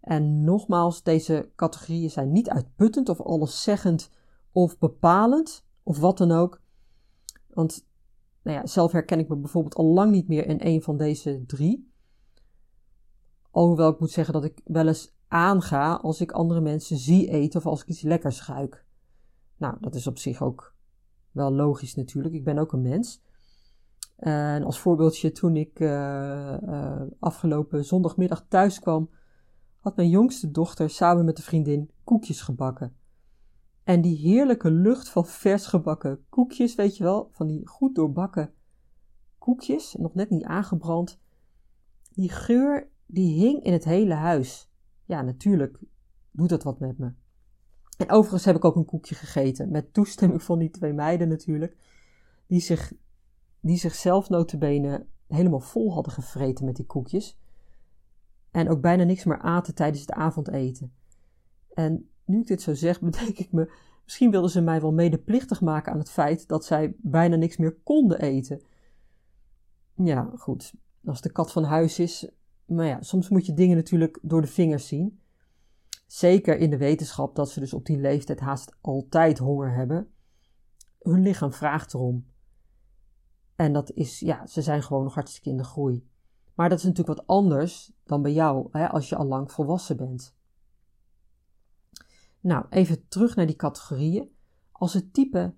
[0.00, 4.10] En nogmaals, deze categorieën zijn niet uitputtend of alleszeggend
[4.52, 6.60] of bepalend of wat dan ook.
[7.48, 7.86] Want
[8.42, 11.44] nou ja, zelf herken ik me bijvoorbeeld al lang niet meer in een van deze
[11.46, 11.90] drie.
[13.50, 17.60] Alhoewel ik moet zeggen dat ik wel eens aanga als ik andere mensen zie eten
[17.60, 18.84] of als ik iets lekkers ruik.
[19.56, 20.74] Nou, dat is op zich ook
[21.30, 22.34] wel logisch natuurlijk.
[22.34, 23.22] Ik ben ook een mens.
[24.16, 29.10] En als voorbeeldje, toen ik uh, uh, afgelopen zondagmiddag thuis kwam,
[29.80, 32.96] had mijn jongste dochter samen met een vriendin koekjes gebakken.
[33.84, 38.54] En die heerlijke lucht van vers gebakken koekjes, weet je wel, van die goed doorbakken
[39.38, 41.20] koekjes, nog net niet aangebrand.
[42.12, 44.70] Die geur, die hing in het hele huis.
[45.04, 45.78] Ja, natuurlijk
[46.30, 47.12] doet dat wat met me.
[47.96, 51.76] En overigens heb ik ook een koekje gegeten, met toestemming van die twee meiden natuurlijk,
[52.46, 52.92] die, zich,
[53.60, 57.38] die zichzelf notabene helemaal vol hadden gevreten met die koekjes.
[58.50, 60.94] En ook bijna niks meer aten tijdens het avondeten.
[61.74, 63.72] En nu ik dit zo zeg, bedenk ik me,
[64.04, 67.76] misschien wilden ze mij wel medeplichtig maken aan het feit dat zij bijna niks meer
[67.82, 68.62] konden eten.
[69.94, 72.30] Ja, goed, als de kat van huis is.
[72.64, 75.20] Maar ja, soms moet je dingen natuurlijk door de vingers zien.
[76.06, 80.08] Zeker in de wetenschap dat ze dus op die leeftijd haast altijd honger hebben.
[80.98, 82.26] Hun lichaam vraagt erom.
[83.56, 86.06] En dat is, ja, ze zijn gewoon nog hartstikke in de groei.
[86.54, 89.96] Maar dat is natuurlijk wat anders dan bij jou, hè, als je al lang volwassen
[89.96, 90.34] bent.
[92.42, 94.30] Nou, even terug naar die categorieën.
[94.72, 95.54] Als het type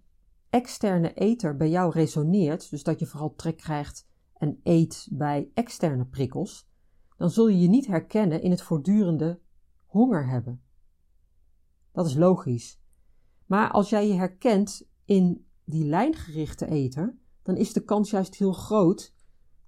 [0.50, 6.06] externe eter bij jou resoneert, dus dat je vooral trek krijgt en eet bij externe
[6.06, 6.68] prikkels,
[7.16, 9.40] dan zul je je niet herkennen in het voortdurende
[9.86, 10.62] honger hebben.
[11.92, 12.80] Dat is logisch.
[13.46, 18.52] Maar als jij je herkent in die lijngerichte eter, dan is de kans juist heel
[18.52, 19.14] groot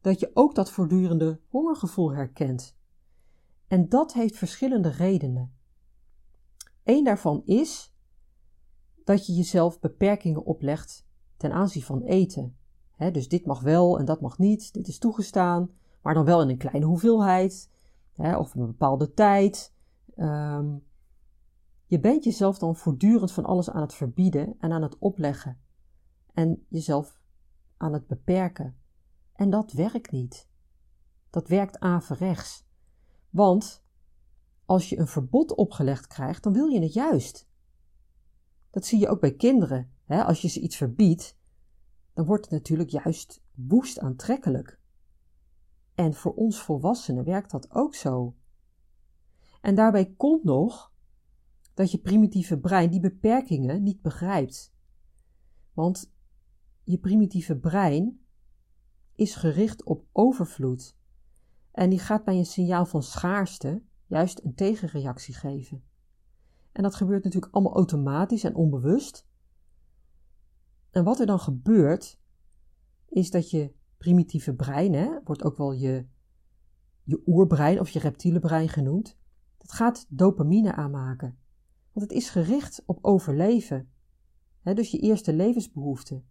[0.01, 2.77] dat je ook dat voortdurende hongergevoel herkent.
[3.69, 5.56] En dat heeft verschillende redenen.
[6.87, 7.95] Eén daarvan is
[9.05, 12.57] dat je jezelf beperkingen oplegt ten aanzien van eten.
[13.13, 15.71] dus dit mag wel en dat mag niet, dit is toegestaan,
[16.03, 17.71] maar dan wel in een kleine hoeveelheid
[18.17, 19.75] of een bepaalde tijd.
[20.17, 20.85] Um,
[21.87, 25.61] je bent jezelf dan voortdurend van alles aan het verbieden en aan het opleggen
[26.35, 27.21] en jezelf
[27.77, 28.77] aan het beperken.
[29.33, 30.49] En dat werkt niet.
[31.31, 32.67] Dat werkt averechts.
[33.31, 33.86] Want
[34.67, 37.49] als je een verbod opgelegd krijgt, dan wil je het juist.
[38.71, 39.91] Dat zie je ook bij kinderen.
[40.05, 40.25] Hè?
[40.25, 41.39] Als je ze iets verbiedt,
[42.15, 44.81] dan wordt het natuurlijk juist woest aantrekkelijk.
[45.95, 48.37] En voor ons volwassenen werkt dat ook zo.
[49.61, 50.93] En daarbij komt nog
[51.75, 54.75] dat je primitieve brein die beperkingen niet begrijpt.
[55.73, 56.13] Want
[56.85, 58.21] je primitieve brein
[59.15, 60.97] is gericht op overvloed.
[61.73, 65.85] En die gaat bij een signaal van schaarste juist een tegenreactie geven.
[66.73, 69.27] En dat gebeurt natuurlijk allemaal automatisch en onbewust.
[70.91, 72.21] En wat er dan gebeurt,
[73.09, 76.07] is dat je primitieve brein, hè, wordt ook wel je,
[77.03, 79.19] je oerbrein of je reptiele brein genoemd,
[79.59, 81.39] dat gaat dopamine aanmaken.
[81.93, 83.91] Want het is gericht op overleven.
[84.61, 86.23] Hè, dus je eerste levensbehoefte.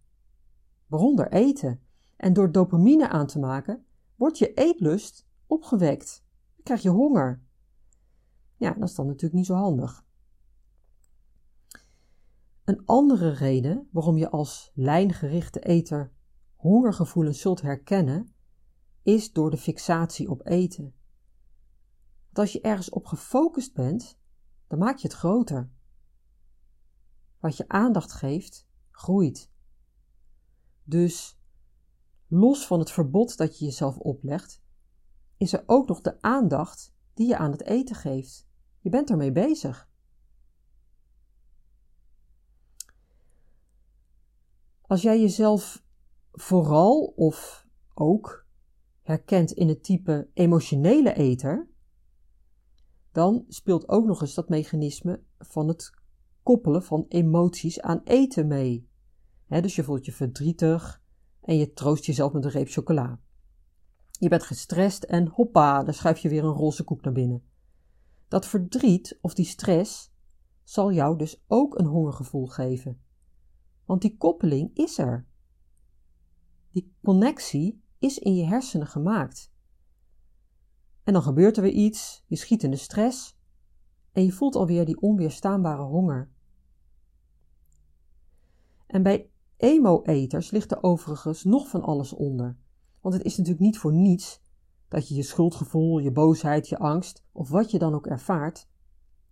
[0.86, 1.80] Waaronder eten.
[2.16, 3.84] En door dopamine aan te maken,
[4.14, 6.24] wordt je eetlust opgewekt.
[6.54, 7.42] Dan krijg je honger.
[8.56, 10.04] Ja, dat is dan natuurlijk niet zo handig.
[12.64, 16.12] Een andere reden waarom je als lijngerichte eter
[16.54, 18.34] hongergevoelens zult herkennen,
[19.02, 20.94] is door de fixatie op eten.
[22.24, 24.18] Want als je ergens op gefocust bent,
[24.66, 25.70] dan maak je het groter.
[27.40, 29.50] Wat je aandacht geeft, groeit.
[30.84, 31.38] Dus
[32.26, 34.62] los van het verbod dat je jezelf oplegt,
[35.36, 38.45] is er ook nog de aandacht die je aan het eten geeft.
[38.86, 39.88] Je bent ermee bezig.
[44.82, 45.82] Als jij jezelf
[46.32, 48.46] vooral of ook
[49.02, 51.68] herkent in het type emotionele eter,
[53.12, 55.90] dan speelt ook nog eens dat mechanisme van het
[56.42, 58.88] koppelen van emoties aan eten mee.
[59.48, 61.02] dus je voelt je verdrietig
[61.40, 63.20] en je troost jezelf met een reep chocola.
[64.10, 67.54] Je bent gestrest en hoppa, dan schuif je weer een roze koek naar binnen.
[68.28, 70.12] Dat verdriet of die stress
[70.64, 73.00] zal jou dus ook een hongergevoel geven.
[73.84, 75.26] Want die koppeling is er.
[76.70, 79.52] Die connectie is in je hersenen gemaakt.
[81.02, 83.38] En dan gebeurt er weer iets, je schiet in de stress
[84.12, 86.30] en je voelt alweer die onweerstaanbare honger.
[88.86, 92.56] En bij emo-eters ligt er overigens nog van alles onder.
[93.00, 94.40] Want het is natuurlijk niet voor niets
[94.88, 98.68] dat je je schuldgevoel, je boosheid, je angst of wat je dan ook ervaart,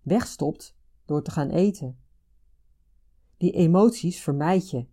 [0.03, 1.99] wegstopt door te gaan eten.
[3.37, 4.87] Die emoties vermijd je.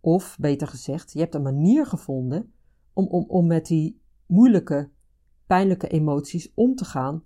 [0.00, 2.52] Of beter gezegd, je hebt een manier gevonden
[2.92, 4.90] om, om, om met die moeilijke,
[5.46, 7.24] pijnlijke emoties om te gaan,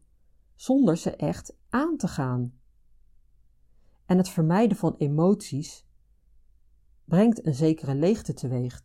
[0.54, 2.58] zonder ze echt aan te gaan.
[4.06, 5.86] En het vermijden van emoties
[7.04, 8.84] brengt een zekere leegte teweeg.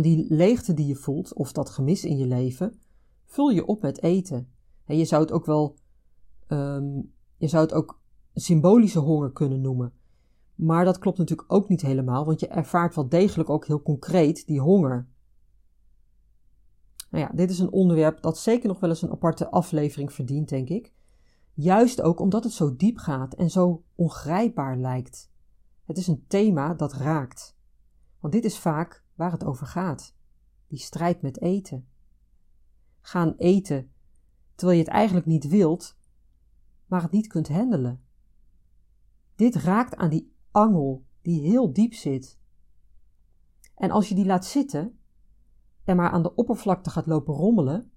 [0.00, 2.80] Die leegte die je voelt, of dat gemis in je leven,
[3.24, 4.52] vul je op met eten.
[4.84, 5.76] En je zou het ook wel,
[6.48, 8.00] um, je zou het ook
[8.34, 9.92] symbolische honger kunnen noemen.
[10.54, 14.46] Maar dat klopt natuurlijk ook niet helemaal, want je ervaart wel degelijk ook heel concreet
[14.46, 15.08] die honger.
[17.10, 20.48] Nou ja, dit is een onderwerp dat zeker nog wel eens een aparte aflevering verdient,
[20.48, 20.92] denk ik.
[21.54, 25.30] Juist ook omdat het zo diep gaat en zo ongrijpbaar lijkt.
[25.84, 27.56] Het is een thema dat raakt.
[28.20, 30.14] Want dit is vaak waar het over gaat:
[30.66, 31.88] die strijd met eten.
[33.00, 33.92] Gaan eten
[34.54, 35.96] terwijl je het eigenlijk niet wilt,
[36.86, 38.04] maar het niet kunt handelen.
[39.34, 42.38] Dit raakt aan die angel die heel diep zit.
[43.74, 44.98] En als je die laat zitten
[45.84, 47.92] en maar aan de oppervlakte gaat lopen rommelen,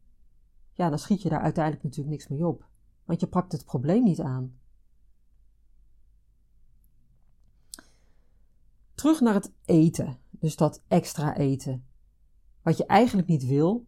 [0.73, 2.69] ja, dan schiet je daar uiteindelijk natuurlijk niks mee op,
[3.05, 4.59] want je pakt het probleem niet aan.
[8.93, 11.85] Terug naar het eten, dus dat extra eten.
[12.61, 13.87] Wat je eigenlijk niet wil,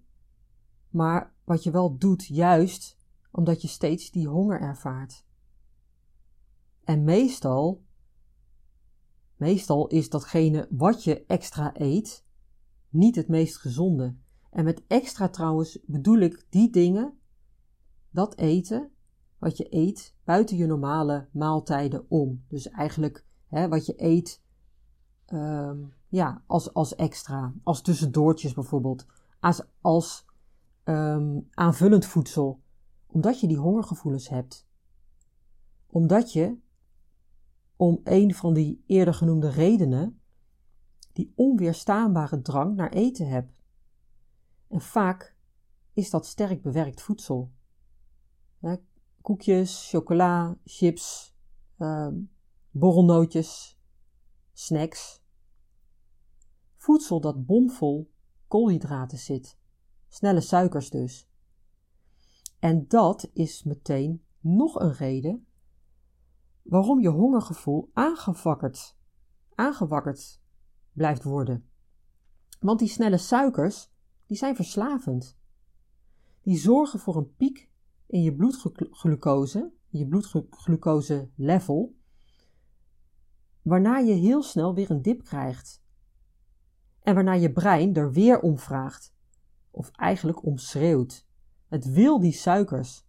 [0.90, 2.98] maar wat je wel doet juist
[3.32, 5.26] omdat je steeds die honger ervaart.
[6.84, 7.86] En meestal
[9.38, 12.26] Meestal is datgene wat je extra eet
[12.90, 14.16] niet het meest gezonde.
[14.52, 17.18] En met extra trouwens bedoel ik die dingen,
[18.10, 18.92] dat eten,
[19.38, 22.44] wat je eet buiten je normale maaltijden om.
[22.48, 24.44] Dus eigenlijk hè, wat je eet
[25.26, 29.06] ehm, ja, als, als extra, als tussendoortjes bijvoorbeeld,
[29.40, 30.26] als, als
[30.84, 32.62] ehm, aanvullend voedsel,
[33.08, 34.68] omdat je die hongergevoelens hebt.
[35.88, 36.58] Omdat je
[37.76, 40.22] om een van die eerder genoemde redenen
[41.14, 43.50] die onweerstaanbare drang naar eten heb.
[44.68, 45.36] En vaak
[45.94, 47.52] is dat sterk bewerkt voedsel.
[49.22, 51.36] koekjes, chocola, chips,
[51.78, 52.08] uh,
[52.72, 53.80] borrelnootjes,
[54.54, 55.22] snacks.
[56.88, 58.12] Voedsel dat bomvol
[58.48, 59.58] koolhydraten zit,
[60.08, 61.30] snelle suikers dus.
[62.60, 65.48] En dat is meteen nog een reden
[66.62, 68.98] waarom je hongergevoel aangewakkerd,
[69.56, 70.42] aangewakkerd
[70.94, 71.70] blijft worden.
[72.60, 73.92] Want die snelle suikers,
[74.26, 75.38] die zijn verslavend.
[76.42, 77.70] Die zorgen voor een piek
[78.06, 81.96] in je bloedglucose, je bloedglucose level,
[83.62, 85.86] waarna je heel snel weer een dip krijgt.
[87.08, 89.14] En waarna je brein er weer om vraagt,
[89.72, 91.28] of eigenlijk om schreeuwt.
[91.68, 93.06] Het wil die suikers.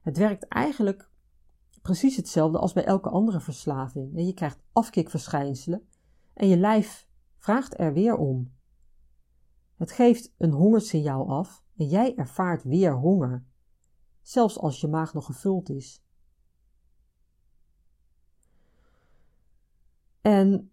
[0.00, 1.10] Het werkt eigenlijk
[1.82, 4.10] precies hetzelfde als bij elke andere verslaving.
[4.14, 5.88] Je krijgt afkikverschijnselen
[6.34, 8.52] en je lijf vraagt er weer om.
[9.76, 13.44] Het geeft een hongersignaal af en jij ervaart weer honger,
[14.22, 16.02] zelfs als je maag nog gevuld is.
[20.20, 20.71] En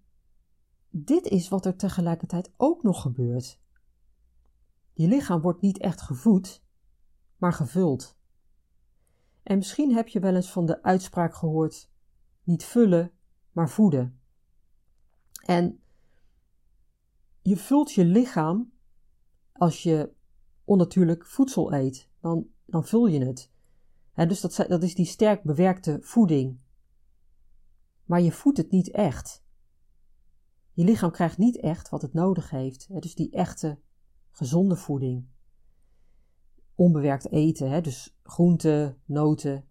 [0.90, 3.60] dit is wat er tegelijkertijd ook nog gebeurt.
[4.94, 6.64] Je lichaam wordt niet echt gevoed,
[7.38, 8.18] maar gevuld.
[9.44, 11.90] En misschien heb je wel eens van de uitspraak gehoord:
[12.44, 13.12] niet vullen,
[13.52, 14.20] maar voeden.
[15.46, 15.80] En
[17.42, 18.72] je vult je lichaam
[19.52, 20.14] als je
[20.64, 23.52] onnatuurlijk voedsel eet, dan, dan vul je het.
[24.14, 26.60] dus dat, dat is die sterk bewerkte voeding.
[28.06, 29.44] Maar je voedt het niet echt.
[30.80, 33.02] Je lichaam krijgt niet echt wat het nodig heeft.
[33.02, 33.80] dus die echte
[34.32, 35.28] gezonde voeding.
[36.76, 39.68] Onbewerkt eten, dus groenten, noten,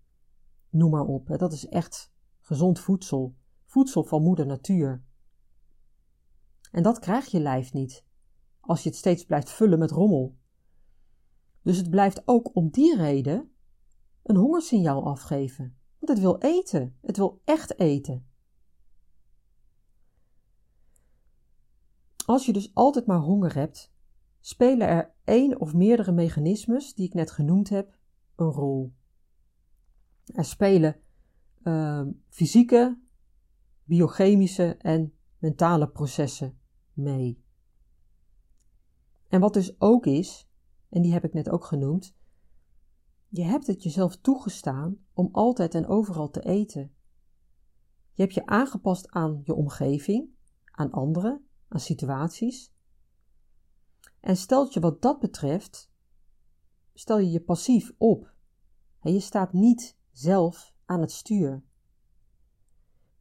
[0.71, 1.39] noem maar op.
[1.39, 3.37] Dat is echt gezond voedsel.
[3.65, 5.05] Voedsel van moeder natuur.
[6.71, 8.05] En dat krijg je lijf niet,
[8.61, 10.37] als je het steeds blijft vullen met rommel.
[11.63, 13.53] Dus het blijft ook om die reden
[14.23, 15.79] een hongersignaal afgeven.
[15.99, 18.28] Want het wil eten, het wil echt eten.
[22.29, 23.93] Als je dus altijd maar honger hebt,
[24.41, 27.99] spelen er één of meerdere mechanismes die ik net genoemd heb
[28.37, 28.95] een rol.
[30.25, 31.01] Er spelen
[31.63, 33.01] uh, fysieke,
[33.85, 36.59] biochemische en mentale processen
[36.93, 37.45] mee.
[39.29, 40.49] En wat dus ook is,
[40.89, 42.17] en die heb ik net ook genoemd,
[43.29, 46.95] je hebt het jezelf toegestaan om altijd en overal te eten.
[48.13, 50.29] Je hebt je aangepast aan je omgeving,
[50.65, 52.73] aan anderen, aan situaties.
[54.21, 55.91] En stelt je wat dat betreft,
[56.95, 58.33] stel je je passief op.
[59.01, 61.63] En je staat niet zelf aan het stuur.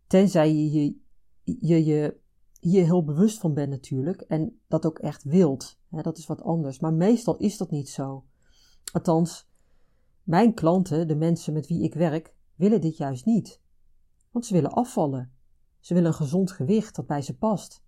[0.08, 0.96] Tenzij je je,
[1.44, 2.20] je, je
[2.60, 5.80] hier heel bewust van bent natuurlijk en dat ook echt wilt.
[5.90, 6.80] Dat is wat anders.
[6.80, 8.26] Maar meestal is dat niet zo.
[8.92, 9.48] Althans,
[10.24, 13.62] mijn klanten, de mensen met wie ik werk, willen dit juist niet.
[14.32, 15.32] Want ze willen afvallen.
[15.80, 17.84] Ze willen een gezond gewicht dat bij ze past.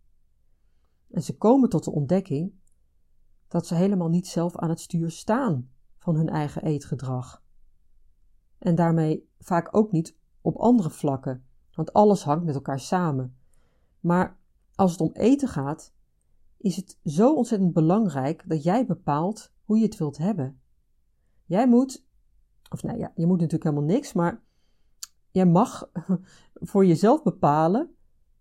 [1.10, 2.54] En ze komen tot de ontdekking
[3.48, 7.44] dat ze helemaal niet zelf aan het stuur staan van hun eigen eetgedrag.
[8.58, 13.38] En daarmee vaak ook niet op andere vlakken, want alles hangt met elkaar samen.
[14.00, 14.40] Maar
[14.76, 15.94] als het om eten gaat,
[16.58, 20.62] is het zo ontzettend belangrijk dat jij bepaalt hoe je het wilt hebben.
[21.46, 22.06] Jij moet,
[22.70, 24.44] of nou ja, je moet natuurlijk helemaal niks, maar
[25.32, 25.92] jij mag
[26.54, 27.96] voor jezelf bepalen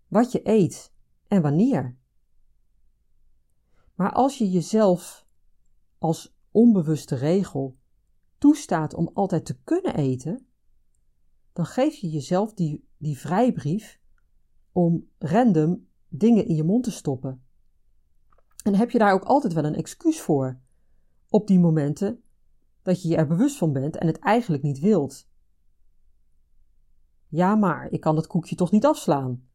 [0.07, 0.93] wat je eet
[1.27, 1.97] en wanneer.
[3.99, 5.27] Maar als je jezelf
[5.97, 7.77] als onbewuste regel
[8.37, 10.47] toestaat om altijd te kunnen eten,
[11.53, 13.99] dan geef je jezelf die, die vrijbrief
[14.71, 17.43] om random dingen in je mond te stoppen.
[18.63, 20.59] En heb je daar ook altijd wel een excuus voor,
[21.29, 22.23] op die momenten
[22.81, 25.29] dat je je er bewust van bent en het eigenlijk niet wilt.
[27.27, 29.48] Ja, maar ik kan dat koekje toch niet afslaan.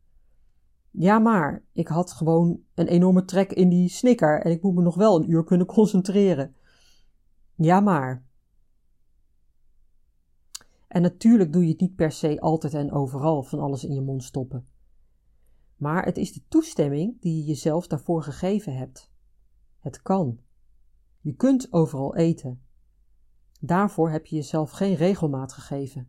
[0.96, 4.82] Ja, maar ik had gewoon een enorme trek in die snicker en ik moet me
[4.82, 6.54] nog wel een uur kunnen concentreren.
[7.54, 8.24] Ja, maar.
[10.88, 14.00] En natuurlijk doe je het niet per se altijd en overal van alles in je
[14.00, 14.66] mond stoppen.
[15.76, 19.10] Maar het is de toestemming die je jezelf daarvoor gegeven hebt.
[19.78, 20.38] Het kan.
[21.20, 22.62] Je kunt overal eten.
[23.60, 26.08] Daarvoor heb je jezelf geen regelmaat gegeven.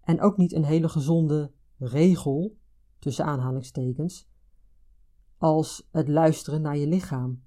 [0.00, 2.56] En ook niet een hele gezonde regel,
[2.98, 4.28] tussen aanhalingstekens,
[5.38, 7.42] als het luisteren naar je lichaam.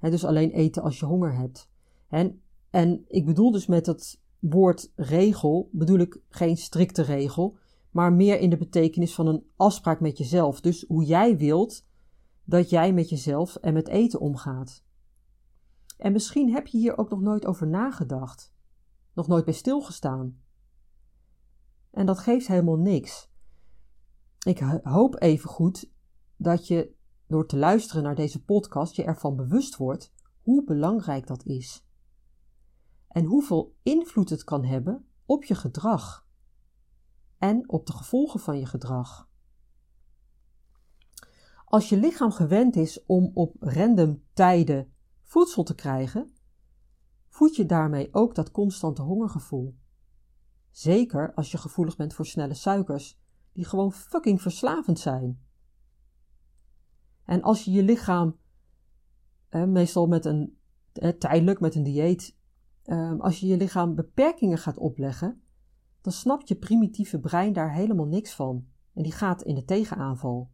[0.00, 1.70] dus alleen eten als je honger hebt.
[2.08, 7.58] En, en ik bedoel dus met het woord regel, bedoel ik geen strikte regel,
[7.90, 10.60] maar meer in de betekenis van een afspraak met jezelf.
[10.60, 11.86] Dus hoe jij wilt
[12.44, 14.84] dat jij met jezelf en met eten omgaat.
[15.96, 18.52] En misschien heb je hier ook nog nooit over nagedacht,
[19.12, 20.40] nog nooit bij stilgestaan.
[21.90, 23.27] En dat geeft helemaal niks.
[24.46, 25.90] Ik hoop even goed
[26.36, 30.12] dat je door te luisteren naar deze podcast je ervan bewust wordt
[30.42, 31.86] hoe belangrijk dat is.
[33.08, 36.26] En hoeveel invloed het kan hebben op je gedrag
[37.38, 39.28] en op de gevolgen van je gedrag.
[41.64, 46.32] Als je lichaam gewend is om op random tijden voedsel te krijgen,
[47.28, 49.78] voed je daarmee ook dat constante hongergevoel.
[50.70, 53.20] Zeker als je gevoelig bent voor snelle suikers,
[53.58, 55.40] die gewoon fucking verslavend zijn.
[57.24, 58.38] En als je je lichaam,
[59.50, 60.58] meestal met een,
[61.18, 62.36] tijdelijk met een dieet,
[62.82, 65.42] eh, als je je lichaam beperkingen gaat opleggen,
[66.00, 68.68] dan snapt je primitieve brein daar helemaal niks van.
[68.94, 70.50] En die gaat in de tegenaanval.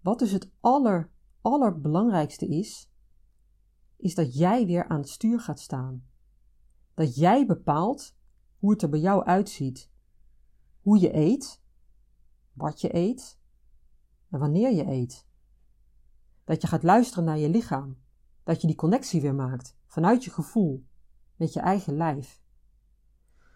[0.00, 1.10] Wat dus het aller,
[1.40, 2.90] allerbelangrijkste is,
[3.96, 6.06] is dat jij weer aan het stuur gaat staan.
[6.94, 8.16] Dat jij bepaalt
[8.56, 9.90] hoe het er bij jou uitziet.
[10.82, 11.62] Hoe je eet,
[12.52, 13.38] wat je eet
[14.30, 15.26] en wanneer je eet.
[16.44, 17.98] Dat je gaat luisteren naar je lichaam.
[18.42, 20.86] Dat je die connectie weer maakt vanuit je gevoel
[21.36, 22.42] met je eigen lijf.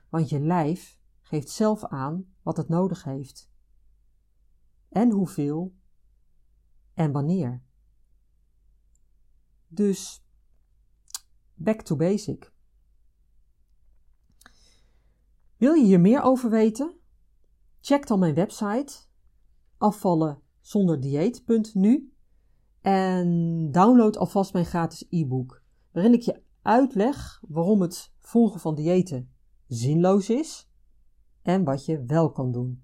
[0.09, 3.51] Want je lijf geeft zelf aan wat het nodig heeft.
[4.89, 5.75] En hoeveel
[6.95, 7.62] en wanneer.
[9.68, 10.25] Dus
[11.55, 12.53] back to basic.
[15.57, 17.02] Wil je hier meer over weten?
[17.85, 18.95] Check dan mijn website
[19.78, 22.12] afvallen zonder dieet.nu
[22.80, 25.62] en download alvast mijn gratis e-book,
[25.93, 29.30] waarin ik je uitleg waarom het volgen van diëten
[29.66, 30.70] zinloos is
[31.43, 32.83] en wat je wel kan doen.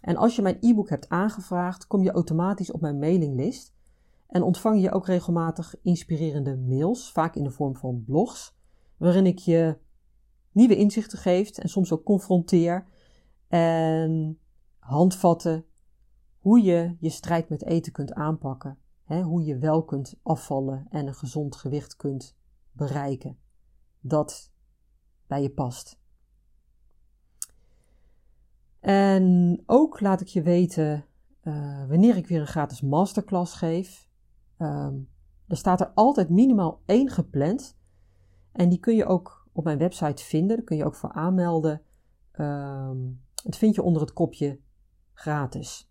[0.00, 3.74] En als je mijn e-book hebt aangevraagd, kom je automatisch op mijn mailinglist
[4.28, 8.56] en ontvang je ook regelmatig inspirerende mails, vaak in de vorm van blogs,
[8.96, 9.78] waarin ik je
[10.52, 12.92] nieuwe inzichten geef en soms ook confronteer
[13.54, 14.38] en
[14.78, 15.64] handvatten
[16.38, 21.06] hoe je je strijd met eten kunt aanpakken, hè, hoe je wel kunt afvallen en
[21.06, 22.36] een gezond gewicht kunt
[22.72, 23.38] bereiken
[24.00, 24.52] dat
[25.26, 26.00] bij je past.
[28.80, 31.04] En ook laat ik je weten
[31.42, 34.08] uh, wanneer ik weer een gratis masterclass geef.
[34.58, 35.08] Um,
[35.46, 37.76] er staat er altijd minimaal één gepland.
[38.52, 40.56] En die kun je ook op mijn website vinden.
[40.56, 41.82] Daar kun je ook voor aanmelden.
[42.40, 44.60] Um, dat vind je onder het kopje
[45.12, 45.90] gratis.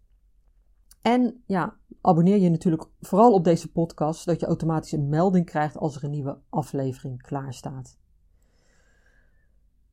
[1.01, 5.77] En ja, abonneer je natuurlijk vooral op deze podcast, zodat je automatisch een melding krijgt
[5.77, 7.97] als er een nieuwe aflevering klaar staat.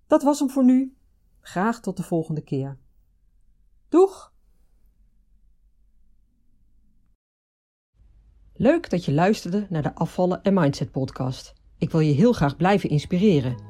[0.07, 0.97] Dat was hem voor nu.
[1.41, 2.79] Graag tot de volgende keer.
[3.89, 4.33] Doeg!
[8.53, 11.55] Leuk dat je luisterde naar de Afvallen en Mindset podcast.
[11.79, 13.70] Ik wil je heel graag blijven inspireren.